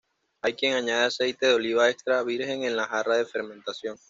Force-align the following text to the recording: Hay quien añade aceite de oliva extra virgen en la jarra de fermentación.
Hay 0.41 0.55
quien 0.55 0.73
añade 0.73 1.05
aceite 1.05 1.45
de 1.45 1.53
oliva 1.53 1.87
extra 1.87 2.23
virgen 2.23 2.63
en 2.63 2.75
la 2.75 2.87
jarra 2.87 3.17
de 3.17 3.25
fermentación. 3.27 3.97